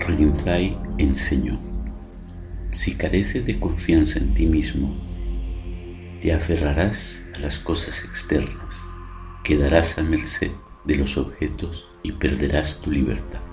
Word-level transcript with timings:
Freudenfly 0.00 0.76
enseñó, 0.98 1.58
si 2.72 2.94
careces 2.94 3.44
de 3.44 3.58
confianza 3.58 4.18
en 4.18 4.34
ti 4.34 4.46
mismo, 4.46 4.96
te 6.20 6.32
aferrarás 6.32 7.24
a 7.34 7.38
las 7.38 7.58
cosas 7.58 8.04
externas, 8.04 8.88
quedarás 9.44 9.98
a 9.98 10.02
merced 10.02 10.50
de 10.84 10.96
los 10.96 11.16
objetos 11.16 11.88
y 12.02 12.12
perderás 12.12 12.80
tu 12.80 12.90
libertad. 12.90 13.47